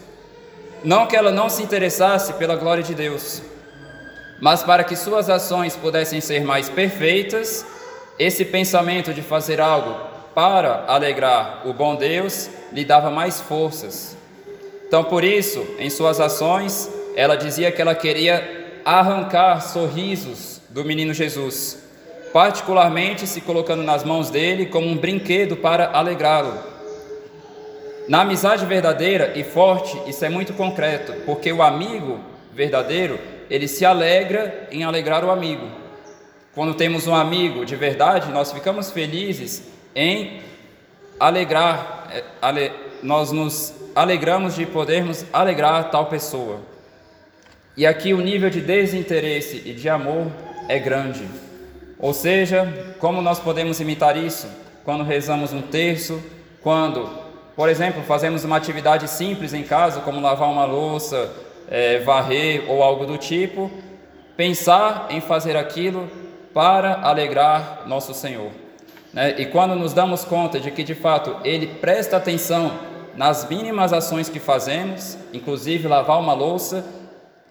Não 0.84 1.08
que 1.08 1.15
ela 1.15 1.32
não 1.32 1.48
se 1.48 1.63
interessasse 1.63 2.34
pela 2.34 2.58
glória 2.58 2.84
de 2.84 2.94
Deus, 2.94 3.41
mas 4.41 4.62
para 4.62 4.84
que 4.84 4.94
suas 4.94 5.29
ações 5.29 5.77
pudessem 5.77 6.20
ser 6.20 6.44
mais 6.44 6.67
perfeitas, 6.67 7.65
esse 8.20 8.44
pensamento 8.44 9.13
de 9.13 9.22
fazer 9.22 9.62
algo 9.62 9.96
para 10.36 10.84
alegrar 10.86 11.62
o 11.65 11.72
bom 11.72 11.96
Deus 11.96 12.50
lhe 12.74 12.84
dava 12.84 13.10
mais 13.10 13.39
forças, 13.39 14.17
então, 14.86 15.06
por 15.06 15.24
isso, 15.24 15.65
em 15.79 15.89
suas 15.89 16.20
ações, 16.20 16.91
ela 17.15 17.38
dizia 17.38 17.72
que 17.72 17.82
ela 17.82 17.96
queria 17.96 18.82
arrancar 18.84 19.62
sorrisos 19.62 20.62
do 20.67 20.84
menino 20.84 21.13
Jesus, 21.13 21.77
particularmente 22.34 23.25
se 23.25 23.39
colocando 23.39 23.82
nas 23.82 24.03
mãos 24.03 24.29
dele 24.29 24.65
como 24.65 24.88
um 24.88 24.98
brinquedo 24.98 25.56
para 25.56 25.91
alegrá-lo. 25.94 26.76
Na 28.07 28.21
amizade 28.21 28.65
verdadeira 28.65 29.33
e 29.35 29.43
forte, 29.43 30.01
isso 30.07 30.23
é 30.23 30.29
muito 30.29 30.53
concreto, 30.53 31.13
porque 31.25 31.51
o 31.51 31.61
amigo 31.61 32.19
verdadeiro, 32.53 33.19
ele 33.49 33.67
se 33.67 33.85
alegra 33.85 34.67
em 34.71 34.83
alegrar 34.83 35.23
o 35.25 35.29
amigo. 35.29 35.67
Quando 36.55 36.73
temos 36.73 37.05
um 37.05 37.13
amigo 37.13 37.65
de 37.65 37.75
verdade, 37.75 38.31
nós 38.31 38.51
ficamos 38.51 38.91
felizes 38.91 39.63
em 39.93 40.41
alegrar, 41.19 42.07
é, 42.11 42.23
ale, 42.41 42.71
nós 43.03 43.31
nos 43.31 43.73
alegramos 43.93 44.55
de 44.55 44.65
podermos 44.65 45.25
alegrar 45.31 45.91
tal 45.91 46.05
pessoa. 46.05 46.61
E 47.75 47.85
aqui 47.85 48.13
o 48.13 48.21
nível 48.21 48.49
de 48.49 48.61
desinteresse 48.61 49.61
e 49.65 49.73
de 49.73 49.87
amor 49.87 50.31
é 50.67 50.79
grande. 50.79 51.27
Ou 51.99 52.13
seja, 52.13 52.95
como 52.99 53.21
nós 53.21 53.39
podemos 53.39 53.79
imitar 53.79 54.17
isso? 54.17 54.47
Quando 54.83 55.03
rezamos 55.03 55.53
um 55.53 55.61
terço, 55.61 56.23
quando, 56.61 57.26
por 57.57 57.69
exemplo, 57.69 58.03
fazemos 58.03 58.43
uma 58.43 58.55
atividade 58.55 59.07
simples 59.07 59.51
em 59.51 59.63
casa, 59.63 60.01
como 60.01 60.21
lavar 60.21 60.47
uma 60.47 60.63
louça, 60.63 61.33
é, 61.67 61.97
varrer 62.01 62.69
ou 62.69 62.83
algo 62.83 63.03
do 63.07 63.17
tipo, 63.17 63.71
pensar 64.37 65.07
em 65.09 65.19
fazer 65.19 65.57
aquilo 65.57 66.07
para 66.53 67.01
alegrar 67.01 67.81
nosso 67.87 68.13
Senhor. 68.13 68.51
Né? 69.11 69.33
E 69.39 69.47
quando 69.47 69.73
nos 69.73 69.91
damos 69.91 70.23
conta 70.23 70.59
de 70.59 70.69
que 70.69 70.83
de 70.83 70.93
fato 70.93 71.35
Ele 71.43 71.65
presta 71.65 72.17
atenção 72.17 72.71
nas 73.15 73.49
mínimas 73.49 73.91
ações 73.91 74.29
que 74.29 74.39
fazemos, 74.39 75.17
inclusive 75.33 75.87
lavar 75.87 76.19
uma 76.19 76.33
louça, 76.33 76.85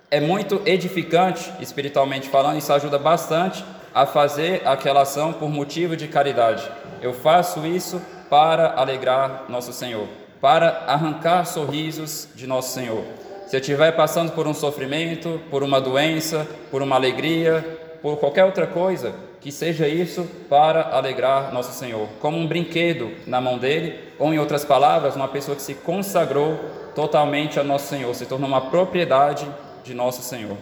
é 0.09 0.21
muito 0.21 0.63
edificante, 0.65 1.53
espiritualmente 1.59 2.29
falando, 2.29 2.59
isso 2.59 2.73
ajuda 2.73 2.97
bastante 2.97 3.65
a 3.93 4.07
fazer 4.07 4.63
aquela 4.65 5.03
ação 5.03 5.33
por 5.33 5.51
motivo 5.51 5.97
de 5.97 6.07
caridade. 6.07 6.63
Eu 7.03 7.13
faço 7.13 7.67
isso 7.67 8.01
para 8.29 8.73
alegrar 8.73 9.45
nosso 9.49 9.73
Senhor, 9.73 10.09
para 10.41 10.85
arrancar 10.87 11.45
sorrisos 11.47 12.29
de 12.35 12.47
nosso 12.47 12.73
Senhor. 12.73 13.05
Se 13.47 13.57
estiver 13.57 13.93
passando 13.93 14.33
por 14.33 14.47
um 14.47 14.55
sofrimento, 14.55 15.41
por 15.51 15.63
uma 15.63 15.81
doença, 15.81 16.47
por 16.71 16.83
uma 16.83 16.97
alegria, 16.97 17.65
por 18.03 18.17
qualquer 18.17 18.45
outra 18.45 18.67
coisa, 18.67 19.15
que 19.41 19.53
seja 19.53 19.87
isso 19.87 20.29
para 20.49 20.83
alegrar 20.83 21.53
nosso 21.53 21.73
Senhor, 21.73 22.09
como 22.21 22.37
um 22.37 22.47
brinquedo 22.47 23.13
na 23.27 23.41
mão 23.41 23.59
dele, 23.59 24.01
ou 24.19 24.35
em 24.35 24.39
outras 24.39 24.65
palavras, 24.65 25.15
uma 25.15 25.29
pessoa 25.29 25.57
que 25.57 25.63
se 25.63 25.75
consagrou 25.75 26.59
totalmente 26.95 27.61
a 27.61 27.63
nosso 27.63 27.87
Senhor, 27.87 28.13
se 28.15 28.27
tornou 28.27 28.49
uma 28.49 28.71
propriedade 28.71 29.47
de 29.85 29.95
nosso 29.95 30.23
Senhor. 30.23 30.57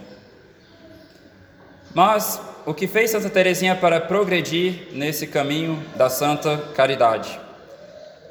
Mas 1.95 2.41
o 2.67 2.75
que 2.75 2.87
fez 2.87 3.13
Santa 3.13 3.31
Teresinha 3.31 3.75
para 3.77 4.01
progredir 4.01 4.89
nesse 4.93 5.27
caminho 5.27 5.83
da 5.97 6.11
santa 6.11 6.59
caridade? 6.75 7.44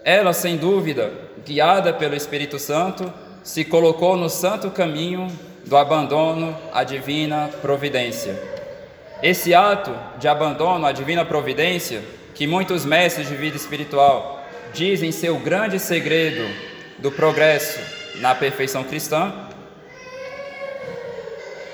Ela, 0.04 0.34
sem 0.34 0.58
dúvida, 0.58 1.12
guiada 1.46 1.94
pelo 1.94 2.16
Espírito 2.16 2.60
Santo, 2.60 3.12
se 3.42 3.64
colocou 3.64 4.18
no 4.18 4.30
santo 4.30 4.70
caminho 4.70 5.28
do 5.66 5.78
abandono 5.78 6.58
à 6.74 6.84
divina 6.84 7.50
providência. 7.62 8.38
Esse 9.22 9.54
ato 9.54 9.96
de 10.20 10.28
abandono 10.28 10.86
à 10.86 10.92
divina 10.92 11.24
providência, 11.24 12.02
que 12.36 12.46
muitos 12.46 12.84
mestres 12.84 13.28
de 13.28 13.36
vida 13.36 13.56
espiritual 13.56 14.44
dizem 14.74 15.12
ser 15.12 15.30
o 15.30 15.40
grande 15.40 15.80
segredo 15.80 16.44
do 17.00 17.12
progresso 17.12 17.80
na 18.20 18.36
perfeição 18.36 18.84
cristã, 18.84 19.32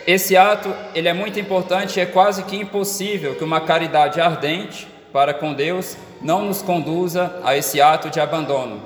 esse 0.06 0.36
ato 0.36 0.74
ele 0.96 1.08
é 1.08 1.14
muito 1.14 1.40
importante 1.40 1.98
e 1.98 2.02
é 2.02 2.06
quase 2.06 2.44
que 2.44 2.56
impossível 2.56 3.36
que 3.36 3.44
uma 3.44 3.62
caridade 3.62 4.20
ardente 4.20 4.88
para 5.14 5.34
com 5.34 5.54
Deus 5.54 5.98
não 6.22 6.46
nos 6.46 6.62
conduza 6.62 7.40
a 7.44 7.56
esse 7.56 7.82
ato 7.82 8.10
de 8.10 8.20
abandono. 8.20 8.82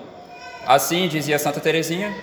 Assim 0.65 1.07
dizia 1.07 1.39
Santa 1.39 1.59
Teresinha, 1.59 2.13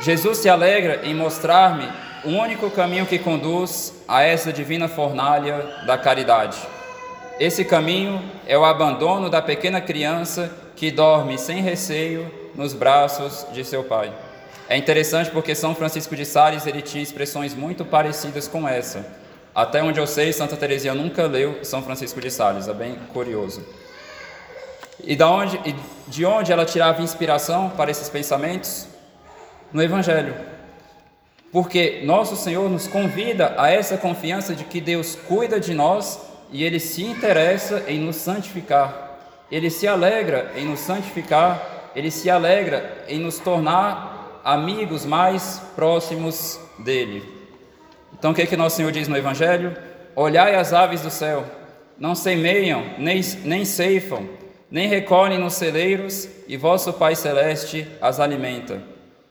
Jesus 0.00 0.38
se 0.38 0.48
alegra 0.48 1.00
em 1.04 1.14
mostrar-me 1.14 1.88
o 2.24 2.30
único 2.30 2.70
caminho 2.70 3.06
que 3.06 3.18
conduz 3.18 3.94
a 4.08 4.22
essa 4.22 4.52
divina 4.52 4.88
fornalha 4.88 5.84
da 5.86 5.96
caridade. 5.96 6.58
Esse 7.38 7.64
caminho 7.64 8.22
é 8.46 8.56
o 8.58 8.64
abandono 8.64 9.30
da 9.30 9.40
pequena 9.40 9.80
criança 9.80 10.54
que 10.76 10.90
dorme 10.90 11.38
sem 11.38 11.62
receio 11.62 12.30
nos 12.54 12.74
braços 12.74 13.46
de 13.52 13.64
seu 13.64 13.84
pai. 13.84 14.12
É 14.68 14.76
interessante 14.76 15.30
porque 15.30 15.54
São 15.54 15.74
Francisco 15.74 16.14
de 16.14 16.24
Sales 16.24 16.66
ele 16.66 16.82
tinha 16.82 17.02
expressões 17.02 17.54
muito 17.54 17.84
parecidas 17.84 18.46
com 18.46 18.68
essa. 18.68 19.04
Até 19.54 19.82
onde 19.82 19.98
eu 19.98 20.06
sei, 20.06 20.32
Santa 20.32 20.56
Teresinha 20.56 20.94
nunca 20.94 21.24
leu 21.26 21.64
São 21.64 21.82
Francisco 21.82 22.20
de 22.20 22.30
Sales, 22.30 22.68
é 22.68 22.72
bem 22.72 22.96
curioso. 23.12 23.64
E, 25.04 25.16
da 25.16 25.30
onde, 25.30 25.60
e 25.64 25.74
de 26.08 26.24
onde 26.24 26.52
ela 26.52 26.64
tirava 26.64 27.02
inspiração 27.02 27.70
para 27.70 27.90
esses 27.90 28.08
pensamentos? 28.08 28.86
No 29.72 29.82
Evangelho. 29.82 30.34
Porque 31.52 32.02
nosso 32.04 32.36
Senhor 32.36 32.68
nos 32.70 32.86
convida 32.86 33.54
a 33.58 33.70
essa 33.70 33.96
confiança 33.96 34.54
de 34.54 34.64
que 34.64 34.80
Deus 34.80 35.16
cuida 35.16 35.58
de 35.58 35.74
nós 35.74 36.20
e 36.52 36.64
Ele 36.64 36.78
se 36.78 37.04
interessa 37.04 37.84
em 37.88 37.98
nos 37.98 38.16
santificar. 38.16 39.18
Ele 39.50 39.68
se 39.68 39.88
alegra 39.88 40.52
em 40.56 40.64
nos 40.64 40.80
santificar, 40.80 41.90
Ele 41.94 42.10
se 42.10 42.30
alegra 42.30 43.04
em 43.08 43.18
nos 43.18 43.38
tornar 43.38 44.40
amigos 44.44 45.04
mais 45.04 45.60
próximos 45.74 46.60
dele. 46.78 47.22
Então, 48.16 48.30
o 48.30 48.34
que, 48.34 48.42
é 48.42 48.46
que 48.46 48.56
nosso 48.56 48.76
Senhor 48.76 48.92
diz 48.92 49.08
no 49.08 49.16
Evangelho? 49.16 49.76
Olhai 50.14 50.54
as 50.54 50.72
aves 50.72 51.00
do 51.00 51.10
céu, 51.10 51.44
não 51.98 52.14
semeiam, 52.14 52.84
nem, 52.98 53.20
nem 53.44 53.64
ceifam, 53.64 54.28
nem 54.70 54.88
recolhem 54.88 55.38
nos 55.38 55.54
celeiros, 55.54 56.28
e 56.46 56.56
vosso 56.56 56.92
Pai 56.92 57.16
Celeste 57.16 57.86
as 58.00 58.20
alimenta. 58.20 58.82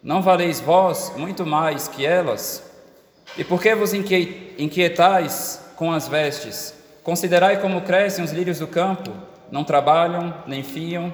Não 0.03 0.22
valeis 0.22 0.60
vós 0.60 1.13
muito 1.15 1.46
mais 1.46 1.88
que 1.88 2.05
elas? 2.05 2.63
E 3.38 3.43
por 3.43 3.62
que 3.62 3.74
vos 3.75 3.93
inquietais 3.93 5.63
com 5.75 5.91
as 5.91 6.08
vestes? 6.08 6.74
Considerai 7.03 7.62
como 7.62 7.81
crescem 7.81 8.24
os 8.24 8.31
lírios 8.31 8.60
do 8.60 8.67
campo, 8.67 9.12
não 9.51 9.63
trabalham, 9.63 10.34
nem 10.46 10.63
fiam, 10.63 11.13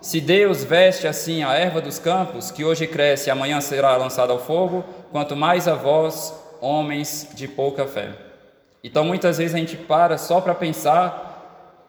se 0.00 0.20
Deus 0.20 0.62
veste 0.62 1.06
assim 1.06 1.42
a 1.42 1.54
erva 1.54 1.80
dos 1.80 1.98
campos, 1.98 2.50
que 2.50 2.64
hoje 2.64 2.86
cresce 2.86 3.28
e 3.28 3.30
amanhã 3.30 3.60
será 3.60 3.96
lançada 3.96 4.32
ao 4.32 4.38
fogo, 4.38 4.84
quanto 5.10 5.34
mais 5.34 5.66
a 5.66 5.74
vós, 5.74 6.32
homens 6.60 7.28
de 7.34 7.48
pouca 7.48 7.86
fé. 7.86 8.10
Então 8.84 9.04
muitas 9.04 9.38
vezes 9.38 9.54
a 9.54 9.58
gente 9.58 9.76
para 9.76 10.16
só 10.16 10.40
para 10.40 10.54
pensar 10.54 11.35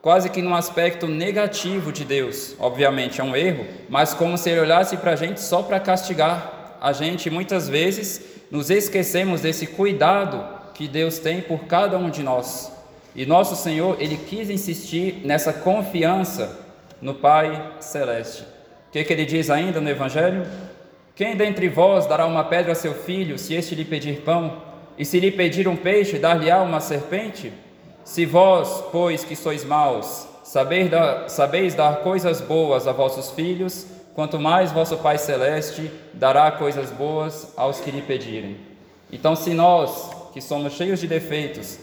quase 0.08 0.30
que 0.30 0.42
num 0.42 0.56
aspecto 0.56 1.06
negativo 1.06 1.92
de 1.92 2.06
Deus. 2.06 2.56
Obviamente 2.60 3.20
é 3.20 3.24
um 3.26 3.36
erro, 3.36 3.66
mas 3.90 4.14
como 4.14 4.38
se 4.38 4.50
ele 4.50 4.62
olhasse 4.62 4.96
para 4.96 5.12
a 5.12 5.16
gente 5.18 5.42
só 5.42 5.62
para 5.62 5.82
castigar 5.82 6.78
a 6.80 6.94
gente. 6.94 7.30
Muitas 7.30 7.68
vezes 7.68 8.22
nos 8.50 8.70
esquecemos 8.70 9.42
desse 9.42 9.68
cuidado 9.68 10.46
que 10.74 10.88
Deus 10.88 11.20
tem 11.20 11.42
por 11.42 11.66
cada 11.66 11.98
um 11.98 12.10
de 12.10 12.24
nós. 12.24 12.72
E 13.14 13.26
nosso 13.26 13.58
Senhor, 13.58 13.98
ele 14.00 14.16
quis 14.16 14.50
insistir 14.50 15.24
nessa 15.26 15.52
confiança 15.52 16.58
no 17.02 17.14
Pai 17.14 17.74
Celeste. 17.82 18.44
O 18.44 18.92
que, 18.94 19.04
que 19.04 19.12
ele 19.12 19.26
diz 19.26 19.50
ainda 19.50 19.82
no 19.82 19.90
Evangelho? 19.90 20.48
Quem 21.18 21.36
dentre 21.36 21.68
vós 21.68 22.06
dará 22.06 22.26
uma 22.26 22.46
pedra 22.46 22.72
a 22.72 22.76
seu 22.76 22.94
filho, 22.94 23.38
se 23.38 23.54
este 23.56 23.76
lhe 23.76 23.84
pedir 23.84 24.22
pão? 24.22 24.64
E 24.98 25.04
se 25.04 25.20
lhe 25.20 25.32
pedir 25.32 25.68
um 25.68 25.76
peixe, 25.76 26.18
dar-lhe-á 26.18 26.62
uma 26.62 26.80
serpente? 26.80 27.52
Se 28.08 28.26
vós, 28.26 28.86
pois 28.90 29.26
que 29.26 29.36
sois 29.36 29.66
maus, 29.66 30.26
dar, 30.90 31.30
sabeis 31.30 31.76
dar 31.76 31.98
coisas 31.98 32.40
boas 32.40 32.88
a 32.88 32.94
vossos 32.94 33.32
filhos, 33.32 33.86
quanto 34.16 34.40
mais 34.40 34.72
vosso 34.72 34.96
Pai 34.96 35.18
Celeste 35.18 35.92
dará 36.14 36.50
coisas 36.52 36.90
boas 36.90 37.54
aos 37.58 37.82
que 37.82 37.92
lhe 37.92 38.02
pedirem. 38.02 38.56
Então, 39.12 39.36
se 39.36 39.54
nós, 39.54 40.10
que 40.34 40.40
somos 40.40 40.72
cheios 40.72 41.02
de 41.02 41.08
defeitos, 41.08 41.78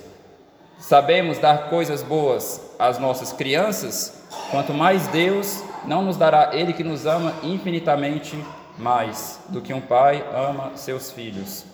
sabemos 0.78 1.38
dar 1.38 1.68
coisas 1.68 2.02
boas 2.02 2.60
às 2.78 2.98
nossas 2.98 3.30
crianças, 3.30 4.24
Quanto 4.50 4.72
mais 4.72 5.06
Deus 5.08 5.64
não 5.84 6.02
nos 6.02 6.16
dará 6.16 6.50
Ele 6.52 6.72
que 6.72 6.84
nos 6.84 7.06
ama 7.06 7.34
infinitamente 7.42 8.38
mais 8.78 9.40
do 9.48 9.60
que 9.60 9.72
um 9.72 9.80
pai 9.80 10.24
ama 10.32 10.72
seus 10.76 11.10
filhos. 11.10 11.64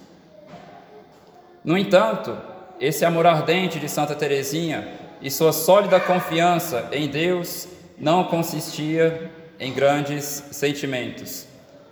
No 1.64 1.76
entanto, 1.76 2.37
esse 2.80 3.04
amor 3.04 3.26
ardente 3.26 3.78
de 3.78 3.88
Santa 3.88 4.14
Teresinha 4.14 4.88
e 5.20 5.30
sua 5.30 5.52
sólida 5.52 6.00
confiança 6.00 6.88
em 6.90 7.08
Deus 7.08 7.68
não 7.99 8.25
consistia 8.25 9.30
em 9.58 9.72
grandes 9.72 10.44
sentimentos. 10.50 11.46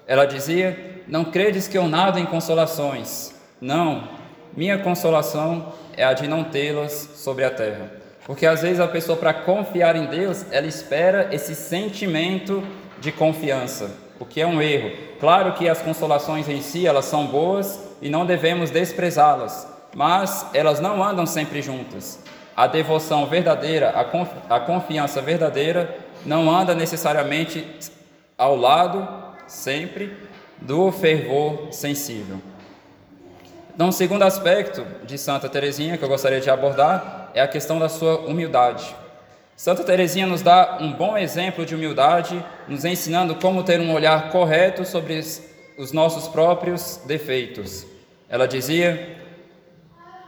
Ela 0.07 0.25
dizia: 0.25 1.03
Não 1.07 1.27
credes 1.27 1.69
que 1.69 1.77
eu 1.77 1.87
nado 1.87 2.19
em 2.19 2.25
consolações. 2.25 3.35
Não, 3.61 4.09
minha 4.57 4.79
consolação 4.79 5.75
é 5.95 6.05
a 6.05 6.15
de 6.15 6.27
não 6.27 6.45
tê-las 6.45 7.11
sobre 7.17 7.45
a 7.45 7.51
terra. 7.51 7.93
Porque 8.25 8.47
às 8.47 8.63
vezes 8.63 8.81
a 8.81 8.89
pessoa, 8.89 9.17
para 9.17 9.35
confiar 9.35 9.97
em 9.97 10.07
Deus, 10.07 10.45
ela 10.51 10.67
espera 10.67 11.29
esse 11.33 11.55
sentimento 11.55 12.63
de 13.01 13.13
confiança, 13.13 13.91
o 14.19 14.25
que 14.25 14.41
é 14.41 14.47
um 14.47 14.61
erro. 14.61 14.91
Claro 15.19 15.53
que 15.53 15.69
as 15.69 15.81
consolações 15.81 16.49
em 16.49 16.61
si, 16.61 16.87
elas 16.87 17.07
são 17.07 17.27
boas 17.27 17.81
e 18.01 18.09
não 18.09 18.27
devemos 18.27 18.71
desprezá-las, 18.71 19.67
mas 19.95 20.47
elas 20.53 20.81
não 20.81 21.03
andam 21.03 21.27
sempre 21.27 21.63
juntas. 21.63 22.23
A 22.57 22.67
devoção 22.67 23.27
verdadeira, 23.27 23.91
a, 23.91 24.05
confi 24.05 24.33
a 24.49 24.61
confiança 24.61 25.21
verdadeira, 25.23 25.97
não 26.27 26.51
anda 26.51 26.75
necessariamente 26.75 27.67
ao 28.37 28.57
lado, 28.57 29.07
sempre, 29.47 30.17
do 30.61 30.91
fervor 30.91 31.69
sensível. 31.71 32.39
Então, 33.75 33.91
o 33.91 33.93
segundo 33.93 34.23
aspecto 34.25 34.85
de 35.05 35.17
Santa 35.17 35.49
Teresinha 35.49 35.97
que 35.97 36.05
eu 36.05 36.09
gostaria 36.09 36.41
de 36.41 36.51
abordar 36.51 37.31
é 37.33 37.41
a 37.41 37.47
questão 37.47 37.79
da 37.79 37.89
sua 37.89 38.19
humildade. 38.19 38.95
Santa 39.57 39.85
Teresinha 39.85 40.27
nos 40.27 40.43
dá 40.43 40.79
um 40.81 40.93
bom 40.93 41.17
exemplo 41.17 41.65
de 41.65 41.75
humildade, 41.75 42.45
nos 42.67 42.85
ensinando 42.85 43.37
como 43.37 43.63
ter 43.63 43.81
um 43.81 43.93
olhar 43.93 44.31
correto 44.31 44.85
sobre 44.85 45.21
os 45.77 45.93
nossos 45.93 46.29
próprios 46.29 47.01
defeitos. 47.07 47.87
Ela 48.29 48.47
dizia: 48.47 49.17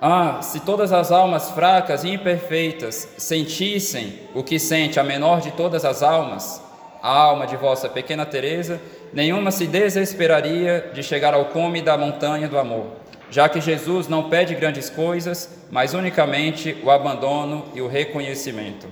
Ah, 0.00 0.40
se 0.42 0.60
todas 0.60 0.92
as 0.92 1.12
almas 1.12 1.50
fracas 1.50 2.04
e 2.04 2.08
imperfeitas 2.08 3.08
sentissem 3.18 4.18
o 4.34 4.42
que 4.42 4.58
sente 4.58 4.98
a 4.98 5.04
menor 5.04 5.40
de 5.40 5.50
todas 5.50 5.84
as 5.84 6.02
almas, 6.02 6.62
a 7.02 7.10
alma 7.10 7.46
de 7.46 7.56
vossa 7.56 7.88
pequena 7.88 8.24
Teresa, 8.24 8.80
nenhuma 9.12 9.50
se 9.50 9.66
desesperaria 9.66 10.90
de 10.94 11.02
chegar 11.02 11.34
ao 11.34 11.46
cume 11.46 11.82
da 11.82 11.98
montanha 11.98 12.48
do 12.48 12.58
amor 12.58 13.00
já 13.30 13.48
que 13.48 13.60
Jesus 13.60 14.08
não 14.08 14.28
pede 14.28 14.54
grandes 14.54 14.90
coisas, 14.90 15.48
mas 15.70 15.94
unicamente 15.94 16.76
o 16.82 16.90
abandono 16.90 17.64
e 17.74 17.80
o 17.80 17.86
reconhecimento. 17.86 18.88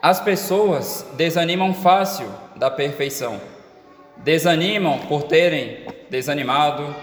As 0.00 0.20
pessoas 0.20 1.04
desanimam 1.14 1.74
fácil 1.74 2.28
da 2.56 2.70
perfeição. 2.70 3.40
Desanimam 4.18 4.98
por 5.00 5.24
terem 5.24 5.84
desanimado, 6.08 6.94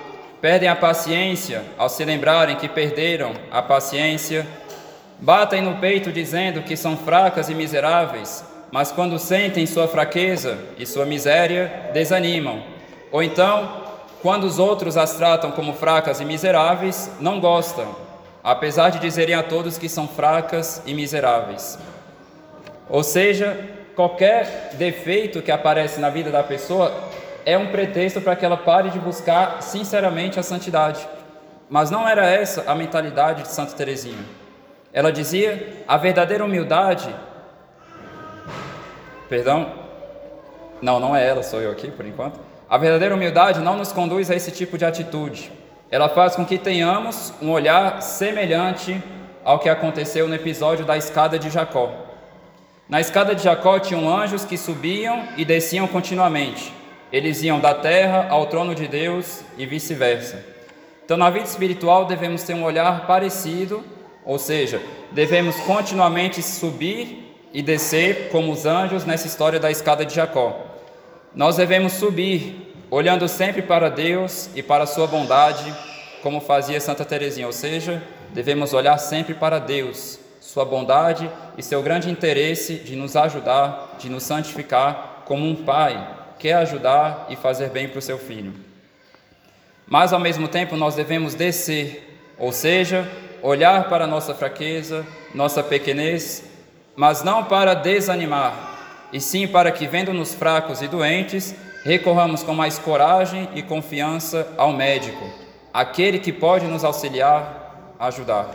perdem 0.41 0.69
a 0.69 0.75
paciência 0.75 1.63
ao 1.77 1.89
se 1.89 2.03
lembrarem 2.05 2.55
que 2.55 2.67
perderam 2.67 3.33
a 3.51 3.61
paciência, 3.61 4.45
Batem 5.19 5.63
no 5.63 5.77
peito 5.77 6.11
dizendo 6.11 6.61
que 6.61 6.77
são 6.77 6.95
fracas 6.95 7.49
e 7.49 7.55
miseráveis, 7.55 8.45
mas 8.71 8.91
quando 8.91 9.17
sentem 9.17 9.65
sua 9.65 9.87
fraqueza 9.87 10.59
e 10.77 10.85
sua 10.85 11.05
miséria, 11.05 11.89
desanimam. 11.91 12.61
Ou 13.11 13.23
então, 13.23 13.83
quando 14.21 14.43
os 14.43 14.59
outros 14.59 14.95
as 14.95 15.15
tratam 15.15 15.51
como 15.51 15.73
fracas 15.73 16.21
e 16.21 16.25
miseráveis, 16.25 17.09
não 17.19 17.39
gostam, 17.39 17.95
apesar 18.43 18.91
de 18.91 18.99
dizerem 18.99 19.33
a 19.33 19.41
todos 19.41 19.79
que 19.79 19.89
são 19.89 20.07
fracas 20.07 20.83
e 20.85 20.93
miseráveis. 20.93 21.79
Ou 22.87 23.01
seja, 23.01 23.59
qualquer 23.95 24.69
defeito 24.73 25.41
que 25.41 25.51
aparece 25.51 25.99
na 25.99 26.11
vida 26.11 26.29
da 26.29 26.43
pessoa 26.43 26.93
é 27.47 27.57
um 27.57 27.67
pretexto 27.67 28.19
para 28.19 28.35
que 28.35 28.43
ela 28.43 28.57
pare 28.57 28.89
de 28.89 28.99
buscar 28.99 29.63
sinceramente 29.63 30.37
a 30.37 30.43
santidade. 30.43 31.07
Mas 31.69 31.89
não 31.89 32.05
era 32.05 32.25
essa 32.25 32.69
a 32.69 32.75
mentalidade 32.75 33.43
de 33.43 33.47
Santa 33.47 33.71
Teresinha. 33.71 34.19
Ela 34.91 35.13
dizia: 35.13 35.85
a 35.87 35.95
verdadeira 35.95 36.43
humildade. 36.43 37.07
Perdão? 39.29 39.71
Não, 40.81 40.99
não 40.99 41.15
é 41.15 41.25
ela, 41.25 41.41
sou 41.41 41.61
eu 41.61 41.71
aqui 41.71 41.89
por 41.89 42.05
enquanto. 42.05 42.37
A 42.69 42.77
verdadeira 42.77 43.15
humildade 43.15 43.61
não 43.61 43.77
nos 43.77 43.93
conduz 43.93 44.29
a 44.29 44.35
esse 44.35 44.51
tipo 44.51 44.77
de 44.77 44.83
atitude. 44.83 45.49
Ela 45.89 46.09
faz 46.09 46.35
com 46.35 46.45
que 46.45 46.57
tenhamos 46.57 47.33
um 47.41 47.49
olhar 47.49 48.01
semelhante 48.01 49.01
ao 49.45 49.57
que 49.57 49.69
aconteceu 49.69 50.27
no 50.27 50.35
episódio 50.35 50.83
da 50.83 50.97
escada 50.97 51.39
de 51.39 51.49
Jacó. 51.49 51.93
Na 52.89 52.99
escada 52.99 53.33
de 53.33 53.41
Jacó 53.41 53.79
tinham 53.79 54.13
anjos 54.13 54.43
que 54.43 54.57
subiam 54.57 55.23
e 55.37 55.45
desciam 55.45 55.87
continuamente. 55.87 56.75
Eles 57.11 57.41
iam 57.41 57.59
da 57.59 57.73
terra 57.73 58.27
ao 58.29 58.47
trono 58.47 58.75
de 58.75 58.87
Deus 58.87 59.41
e 59.57 59.65
vice-versa. 59.65 60.43
Então, 61.05 61.15
na 61.15 61.29
vida 61.29 61.45
espiritual, 61.45 62.05
devemos 62.05 62.43
ter 62.43 62.53
um 62.53 62.63
olhar 62.63 63.07
parecido, 63.07 63.81
ou 64.25 64.37
seja, 64.37 64.81
devemos 65.11 65.55
continuamente 65.61 66.43
subir 66.43 67.33
e 67.53 67.61
descer 67.61 68.27
como 68.29 68.51
os 68.51 68.65
anjos 68.65 69.05
nessa 69.05 69.25
história 69.25 69.57
da 69.57 69.71
escada 69.71 70.05
de 70.05 70.13
Jacó. 70.13 70.65
Nós 71.33 71.55
devemos 71.55 71.93
subir, 71.93 72.75
olhando 72.91 73.25
sempre 73.29 73.61
para 73.61 73.89
Deus 73.89 74.49
e 74.53 74.61
para 74.61 74.83
a 74.83 74.87
sua 74.87 75.07
bondade, 75.07 75.73
como 76.21 76.41
fazia 76.41 76.81
Santa 76.81 77.05
Teresinha, 77.05 77.47
ou 77.47 77.53
seja, 77.53 78.03
devemos 78.33 78.73
olhar 78.73 78.97
sempre 78.97 79.33
para 79.33 79.59
Deus, 79.59 80.19
sua 80.41 80.65
bondade 80.65 81.29
e 81.57 81.63
seu 81.63 81.81
grande 81.81 82.09
interesse 82.09 82.75
de 82.75 82.97
nos 82.97 83.15
ajudar, 83.15 83.95
de 83.97 84.09
nos 84.09 84.23
santificar, 84.23 85.23
como 85.25 85.45
um 85.45 85.55
pai 85.55 86.16
quer 86.39 86.53
ajudar 86.53 87.27
e 87.29 87.35
fazer 87.35 87.69
bem 87.69 87.87
para 87.87 87.99
o 87.99 88.01
seu 88.01 88.17
filho. 88.17 88.53
Mas 89.87 90.11
ao 90.11 90.19
mesmo 90.19 90.47
tempo 90.47 90.75
nós 90.75 90.95
devemos 90.95 91.33
descer, 91.33 92.19
ou 92.37 92.51
seja, 92.51 93.09
olhar 93.41 93.87
para 93.89 94.05
nossa 94.05 94.33
fraqueza, 94.33 95.05
nossa 95.33 95.63
pequenez, 95.63 96.43
mas 96.95 97.23
não 97.23 97.43
para 97.43 97.73
desanimar, 97.73 99.07
e 99.13 99.21
sim 99.21 99.47
para 99.47 99.71
que, 99.71 99.87
vendo-nos 99.87 100.33
fracos 100.33 100.81
e 100.81 100.87
doentes, 100.87 101.55
recorramos 101.83 102.43
com 102.43 102.53
mais 102.53 102.77
coragem 102.77 103.47
e 103.55 103.61
confiança 103.61 104.47
ao 104.57 104.73
médico, 104.73 105.23
aquele 105.73 106.19
que 106.19 106.33
pode 106.33 106.65
nos 106.65 106.83
auxiliar, 106.83 107.93
ajudar. 107.99 108.49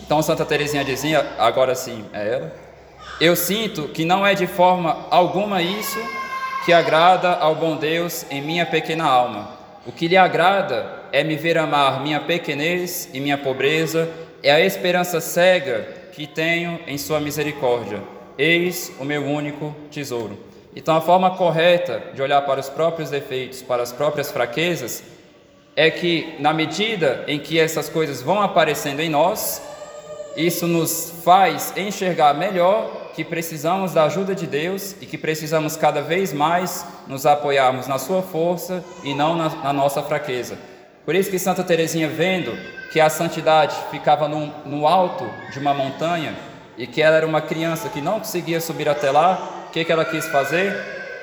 Então 0.00 0.22
Santa 0.22 0.44
Teresinha 0.44 0.84
dizia, 0.84 1.34
agora 1.38 1.74
sim, 1.74 2.04
é 2.12 2.34
ela. 2.34 2.52
Eu 3.20 3.34
sinto 3.34 3.88
que 3.88 4.04
não 4.04 4.26
é 4.26 4.34
de 4.34 4.46
forma 4.46 5.06
alguma 5.10 5.62
isso 5.62 5.98
que 6.64 6.72
agrada 6.72 7.30
ao 7.34 7.54
bom 7.54 7.76
Deus 7.76 8.24
em 8.30 8.40
minha 8.40 8.64
pequena 8.64 9.04
alma. 9.04 9.50
O 9.86 9.92
que 9.92 10.08
lhe 10.08 10.16
agrada 10.16 11.04
é 11.12 11.22
me 11.22 11.36
ver 11.36 11.58
amar 11.58 12.02
minha 12.02 12.20
pequenez 12.20 13.08
e 13.12 13.20
minha 13.20 13.36
pobreza, 13.36 14.08
é 14.42 14.50
a 14.50 14.60
esperança 14.60 15.20
cega 15.20 15.86
que 16.12 16.26
tenho 16.26 16.80
em 16.86 16.96
Sua 16.96 17.20
misericórdia. 17.20 18.00
Eis 18.38 18.90
o 18.98 19.04
meu 19.04 19.24
único 19.24 19.76
tesouro. 19.90 20.38
Então, 20.74 20.96
a 20.96 21.02
forma 21.02 21.36
correta 21.36 22.02
de 22.14 22.22
olhar 22.22 22.40
para 22.42 22.60
os 22.60 22.68
próprios 22.70 23.10
defeitos, 23.10 23.60
para 23.60 23.82
as 23.82 23.92
próprias 23.92 24.30
fraquezas, 24.30 25.04
é 25.76 25.90
que, 25.90 26.34
na 26.38 26.54
medida 26.54 27.24
em 27.28 27.38
que 27.38 27.60
essas 27.60 27.90
coisas 27.90 28.22
vão 28.22 28.40
aparecendo 28.40 29.00
em 29.00 29.10
nós, 29.10 29.62
isso 30.34 30.66
nos 30.66 31.12
faz 31.22 31.74
enxergar 31.76 32.32
melhor 32.32 33.03
que 33.14 33.24
precisamos 33.24 33.92
da 33.92 34.04
ajuda 34.04 34.34
de 34.34 34.46
Deus 34.46 34.94
e 35.00 35.06
que 35.06 35.16
precisamos 35.16 35.76
cada 35.76 36.02
vez 36.02 36.32
mais 36.32 36.84
nos 37.06 37.24
apoiarmos 37.26 37.86
na 37.86 37.98
sua 37.98 38.22
força 38.22 38.84
e 39.02 39.14
não 39.14 39.36
na, 39.36 39.48
na 39.48 39.72
nossa 39.72 40.02
fraqueza. 40.02 40.58
Por 41.04 41.14
isso 41.14 41.30
que 41.30 41.38
Santa 41.38 41.62
Teresinha, 41.62 42.08
vendo 42.08 42.56
que 42.90 43.00
a 43.00 43.08
santidade 43.08 43.76
ficava 43.90 44.26
no, 44.26 44.46
no 44.64 44.86
alto 44.86 45.24
de 45.52 45.58
uma 45.58 45.74
montanha, 45.74 46.34
e 46.76 46.86
que 46.86 47.00
ela 47.00 47.16
era 47.16 47.26
uma 47.26 47.40
criança 47.40 47.88
que 47.88 48.00
não 48.00 48.18
conseguia 48.18 48.60
subir 48.60 48.88
até 48.88 49.10
lá, 49.10 49.66
o 49.68 49.70
que, 49.70 49.84
que 49.84 49.92
ela 49.92 50.04
quis 50.04 50.26
fazer? 50.26 50.74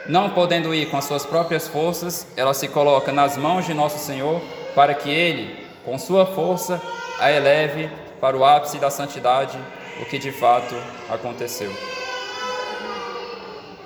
Não 0.07 0.29
podendo 0.29 0.73
ir 0.73 0.89
com 0.89 0.97
as 0.97 1.05
suas 1.05 1.25
próprias 1.25 1.67
forças, 1.67 2.25
ela 2.35 2.53
se 2.53 2.67
coloca 2.67 3.11
nas 3.11 3.37
mãos 3.37 3.65
de 3.65 3.73
Nosso 3.73 3.99
Senhor 3.99 4.41
para 4.73 4.93
que 4.93 5.09
Ele, 5.09 5.65
com 5.85 5.97
sua 5.97 6.25
força, 6.25 6.81
a 7.19 7.31
eleve 7.31 7.89
para 8.21 8.37
o 8.37 8.45
ápice 8.45 8.77
da 8.77 8.91
santidade, 8.91 9.57
o 9.99 10.05
que 10.05 10.19
de 10.19 10.31
fato 10.31 10.75
aconteceu. 11.09 11.71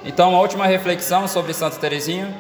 Então, 0.04 0.36
a 0.36 0.41
última 0.41 0.67
reflexão 0.67 1.28
sobre 1.28 1.54
Santa 1.54 1.78
Teresinha 1.78 2.36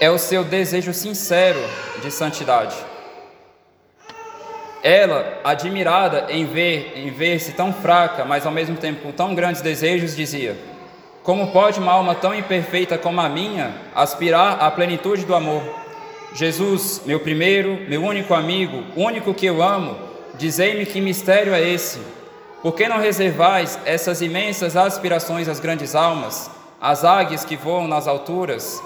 é 0.00 0.10
o 0.10 0.18
seu 0.18 0.42
desejo 0.42 0.92
sincero 0.92 1.60
de 2.02 2.10
santidade. 2.10 2.74
Ela, 4.82 5.40
admirada 5.44 6.26
em 6.30 6.46
ver 6.46 6.92
em 6.96 7.10
ver-se 7.10 7.52
tão 7.52 7.72
fraca, 7.72 8.24
mas 8.24 8.46
ao 8.46 8.52
mesmo 8.52 8.76
tempo 8.76 9.02
com 9.02 9.12
tão 9.12 9.34
grandes 9.34 9.60
desejos, 9.60 10.16
dizia: 10.16 10.56
Como 11.22 11.50
pode 11.52 11.78
uma 11.78 11.92
alma 11.92 12.14
tão 12.14 12.34
imperfeita 12.34 12.96
como 12.96 13.20
a 13.20 13.28
minha 13.28 13.74
aspirar 13.94 14.62
à 14.62 14.70
plenitude 14.70 15.24
do 15.24 15.34
amor? 15.34 15.62
Jesus, 16.34 17.02
meu 17.06 17.18
primeiro, 17.20 17.80
meu 17.88 18.02
único 18.02 18.34
amigo, 18.34 18.84
único 18.94 19.32
que 19.32 19.46
eu 19.46 19.62
amo, 19.62 20.05
dizei-me 20.38 20.86
que 20.86 21.00
mistério 21.00 21.54
é 21.54 21.60
esse? 21.60 22.00
Por 22.62 22.74
que 22.74 22.88
não 22.88 22.98
reservais 22.98 23.78
essas 23.84 24.22
imensas 24.22 24.76
aspirações 24.76 25.48
às 25.48 25.60
grandes 25.60 25.94
almas, 25.94 26.50
às 26.80 27.04
águias 27.04 27.44
que 27.44 27.56
voam 27.56 27.86
nas 27.86 28.08
alturas? 28.08 28.82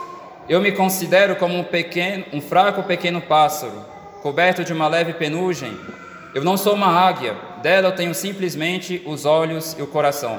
Eu 0.48 0.60
me 0.60 0.72
considero 0.72 1.36
como 1.36 1.56
um 1.56 1.64
pequeno, 1.64 2.24
um 2.32 2.40
fraco 2.40 2.82
pequeno 2.82 3.20
pássaro 3.20 3.90
coberto 4.22 4.62
de 4.62 4.72
uma 4.72 4.86
leve 4.86 5.14
penugem. 5.14 5.78
Eu 6.34 6.44
não 6.44 6.56
sou 6.56 6.74
uma 6.74 6.88
águia, 6.88 7.34
dela 7.62 7.88
eu 7.88 7.96
tenho 7.96 8.14
simplesmente 8.14 9.02
os 9.06 9.24
olhos 9.24 9.74
e 9.78 9.82
o 9.82 9.86
coração. 9.86 10.38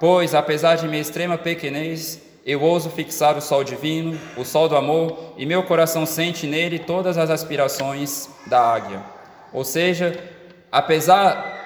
Pois, 0.00 0.34
apesar 0.34 0.76
de 0.76 0.88
minha 0.88 1.00
extrema 1.00 1.38
pequenez, 1.38 2.20
eu 2.44 2.60
ouso 2.60 2.90
fixar 2.90 3.36
o 3.36 3.40
sol 3.40 3.62
divino, 3.62 4.18
o 4.36 4.44
sol 4.44 4.68
do 4.68 4.76
amor, 4.76 5.34
e 5.36 5.46
meu 5.46 5.62
coração 5.62 6.04
sente 6.04 6.46
nele 6.46 6.78
todas 6.78 7.16
as 7.16 7.30
aspirações 7.30 8.28
da 8.46 8.60
águia. 8.60 9.00
Ou 9.52 9.62
seja, 9.62 10.18
apesar 10.72 11.60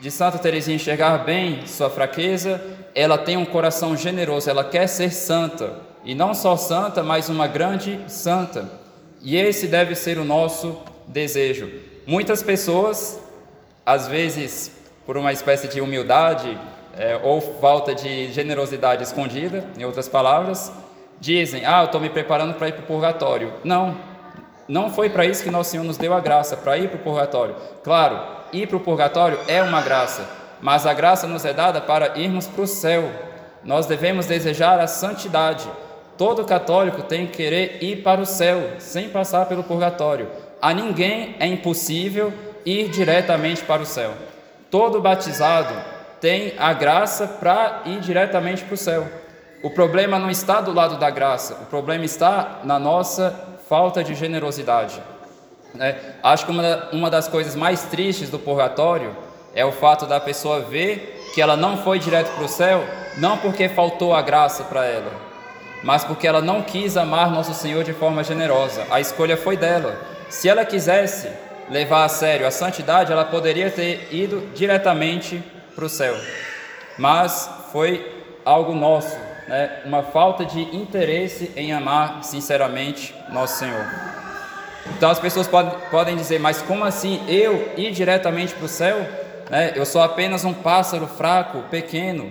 de 0.00 0.10
Santa 0.10 0.38
Teresinha 0.38 0.76
enxergar 0.76 1.18
bem 1.18 1.66
sua 1.66 1.90
fraqueza, 1.90 2.60
ela 2.94 3.18
tem 3.18 3.36
um 3.36 3.44
coração 3.44 3.96
generoso, 3.96 4.48
ela 4.48 4.64
quer 4.64 4.86
ser 4.86 5.12
santa, 5.12 5.74
e 6.04 6.14
não 6.14 6.32
só 6.32 6.56
santa, 6.56 7.02
mas 7.02 7.28
uma 7.28 7.46
grande 7.46 8.00
santa. 8.08 8.70
E 9.20 9.36
esse 9.36 9.66
deve 9.66 9.94
ser 9.94 10.18
o 10.18 10.24
nosso 10.24 10.80
desejo. 11.06 11.70
Muitas 12.06 12.42
pessoas, 12.42 13.20
às 13.84 14.08
vezes, 14.08 14.72
por 15.04 15.16
uma 15.16 15.32
espécie 15.32 15.68
de 15.68 15.80
humildade 15.80 16.58
é, 16.96 17.20
ou 17.22 17.40
falta 17.40 17.94
de 17.94 18.32
generosidade 18.32 19.02
escondida, 19.02 19.64
em 19.76 19.84
outras 19.84 20.08
palavras, 20.08 20.72
dizem: 21.20 21.66
Ah, 21.66 21.80
eu 21.80 21.86
estou 21.86 22.00
me 22.00 22.08
preparando 22.08 22.54
para 22.54 22.68
ir 22.68 22.72
para 22.72 22.84
o 22.84 22.86
purgatório. 22.86 23.52
Não, 23.64 23.96
não 24.68 24.90
foi 24.90 25.10
para 25.10 25.26
isso 25.26 25.42
que 25.42 25.50
Nosso 25.50 25.70
Senhor 25.70 25.84
nos 25.84 25.96
deu 25.96 26.14
a 26.14 26.20
graça, 26.20 26.56
para 26.56 26.78
ir 26.78 26.88
para 26.88 26.98
o 26.98 27.02
purgatório. 27.02 27.56
Claro, 27.82 28.37
ir 28.52 28.66
para 28.66 28.76
o 28.76 28.80
purgatório 28.80 29.38
é 29.46 29.62
uma 29.62 29.80
graça, 29.80 30.28
mas 30.60 30.86
a 30.86 30.94
graça 30.94 31.26
nos 31.26 31.44
é 31.44 31.52
dada 31.52 31.80
para 31.80 32.18
irmos 32.18 32.46
para 32.46 32.62
o 32.62 32.66
céu. 32.66 33.10
Nós 33.64 33.86
devemos 33.86 34.26
desejar 34.26 34.80
a 34.80 34.86
santidade. 34.86 35.68
Todo 36.16 36.44
católico 36.44 37.02
tem 37.02 37.26
que 37.26 37.36
querer 37.36 37.82
ir 37.82 38.02
para 38.02 38.20
o 38.20 38.26
céu, 38.26 38.72
sem 38.78 39.08
passar 39.08 39.46
pelo 39.46 39.62
purgatório. 39.62 40.28
A 40.60 40.72
ninguém 40.74 41.36
é 41.38 41.46
impossível 41.46 42.32
ir 42.64 42.88
diretamente 42.88 43.62
para 43.62 43.82
o 43.82 43.86
céu. 43.86 44.12
Todo 44.70 45.00
batizado 45.00 45.74
tem 46.20 46.54
a 46.58 46.72
graça 46.72 47.26
para 47.26 47.82
ir 47.86 48.00
diretamente 48.00 48.64
para 48.64 48.74
o 48.74 48.76
céu. 48.76 49.06
O 49.62 49.70
problema 49.70 50.18
não 50.18 50.30
está 50.30 50.60
do 50.60 50.72
lado 50.72 50.98
da 50.98 51.10
graça, 51.10 51.54
o 51.62 51.66
problema 51.66 52.04
está 52.04 52.60
na 52.64 52.78
nossa 52.78 53.34
falta 53.68 54.04
de 54.04 54.14
generosidade. 54.14 55.02
É, 55.80 55.94
acho 56.22 56.44
que 56.46 56.50
uma, 56.50 56.88
uma 56.92 57.10
das 57.10 57.28
coisas 57.28 57.54
mais 57.54 57.82
tristes 57.84 58.30
do 58.30 58.38
purgatório 58.38 59.16
é 59.54 59.64
o 59.64 59.72
fato 59.72 60.06
da 60.06 60.20
pessoa 60.20 60.60
ver 60.60 61.30
que 61.34 61.40
ela 61.40 61.56
não 61.56 61.76
foi 61.76 61.98
direto 61.98 62.34
para 62.34 62.44
o 62.44 62.48
céu, 62.48 62.84
não 63.16 63.36
porque 63.38 63.68
faltou 63.68 64.14
a 64.14 64.22
graça 64.22 64.64
para 64.64 64.84
ela, 64.84 65.10
mas 65.82 66.04
porque 66.04 66.26
ela 66.26 66.40
não 66.40 66.62
quis 66.62 66.96
amar 66.96 67.30
nosso 67.30 67.54
Senhor 67.54 67.84
de 67.84 67.92
forma 67.92 68.24
generosa. 68.24 68.86
A 68.90 69.00
escolha 69.00 69.36
foi 69.36 69.56
dela. 69.56 69.96
Se 70.28 70.48
ela 70.48 70.64
quisesse, 70.64 71.28
levar 71.70 72.04
a 72.04 72.08
sério 72.08 72.46
a 72.46 72.50
santidade, 72.50 73.12
ela 73.12 73.24
poderia 73.24 73.70
ter 73.70 74.08
ido 74.10 74.48
diretamente 74.54 75.42
para 75.74 75.84
o 75.84 75.88
céu. 75.88 76.16
Mas 76.96 77.48
foi 77.70 78.24
algo 78.44 78.74
nosso, 78.74 79.16
né? 79.46 79.82
uma 79.84 80.02
falta 80.02 80.44
de 80.44 80.60
interesse 80.74 81.52
em 81.54 81.72
amar 81.72 82.24
sinceramente 82.24 83.14
nosso 83.30 83.58
Senhor. 83.58 83.84
Então 84.96 85.10
as 85.10 85.18
pessoas 85.18 85.46
podem, 85.46 85.72
podem 85.90 86.16
dizer, 86.16 86.38
mas 86.38 86.62
como 86.62 86.84
assim 86.84 87.22
eu 87.28 87.72
ir 87.76 87.92
diretamente 87.92 88.54
para 88.54 88.64
o 88.64 88.68
céu? 88.68 89.06
Né? 89.50 89.72
Eu 89.74 89.84
sou 89.84 90.02
apenas 90.02 90.44
um 90.44 90.52
pássaro 90.52 91.06
fraco, 91.06 91.62
pequeno, 91.70 92.30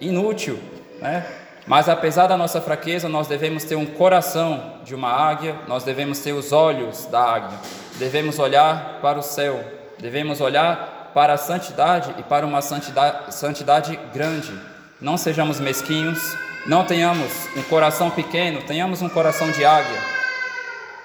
inútil. 0.00 0.58
Né? 1.00 1.24
Mas 1.66 1.88
apesar 1.88 2.26
da 2.26 2.36
nossa 2.36 2.60
fraqueza, 2.60 3.08
nós 3.08 3.26
devemos 3.26 3.64
ter 3.64 3.76
um 3.76 3.84
coração 3.84 4.74
de 4.84 4.94
uma 4.94 5.10
águia, 5.10 5.54
nós 5.66 5.84
devemos 5.84 6.18
ter 6.20 6.32
os 6.32 6.50
olhos 6.50 7.04
da 7.06 7.20
águia, 7.20 7.58
devemos 7.96 8.38
olhar 8.38 8.98
para 9.02 9.18
o 9.18 9.22
céu, 9.22 9.62
devemos 9.98 10.40
olhar 10.40 11.10
para 11.12 11.34
a 11.34 11.36
santidade 11.36 12.14
e 12.18 12.22
para 12.22 12.46
uma 12.46 12.62
santidade, 12.62 13.34
santidade 13.34 13.98
grande. 14.14 14.52
Não 15.00 15.18
sejamos 15.18 15.60
mesquinhos, 15.60 16.36
não 16.66 16.84
tenhamos 16.84 17.30
um 17.54 17.62
coração 17.62 18.10
pequeno, 18.10 18.62
tenhamos 18.62 19.02
um 19.02 19.08
coração 19.08 19.50
de 19.50 19.64
águia 19.64 20.17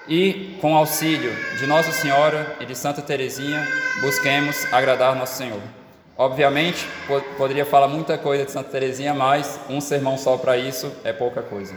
e, 0.08 0.58
com 0.60 0.76
auxílio 0.76 1.32
de 1.58 1.66
Nossa 1.66 1.92
Senhora 1.92 2.56
e 2.60 2.66
de 2.66 2.76
Santa 2.76 3.02
Teresinha, 3.02 3.66
busquemos 4.02 4.66
agradar 4.74 5.16
Nosso 5.16 5.38
Senhor. 5.38 5.62
Obviamente, 6.18 6.88
poderia 7.38 7.66
falar 7.66 7.88
muita 7.88 8.18
coisa 8.18 8.46
de 8.46 8.52
Santa 8.52 8.70
Teresinha, 8.70 9.14
mas 9.14 9.60
um 9.70 9.82
sermão 9.82 10.18
só 10.18 10.38
para 10.38 10.58
isso 10.58 10.92
é 11.04 11.12
pouca 11.12 11.42
coisa. 11.42 11.74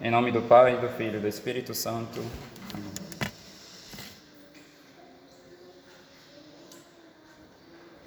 Em 0.00 0.10
nome 0.10 0.32
do 0.32 0.42
Pai, 0.42 0.76
do 0.76 0.88
Filho 0.88 1.18
e 1.18 1.20
do 1.20 1.28
Espírito 1.28 1.74
Santo. 1.74 2.20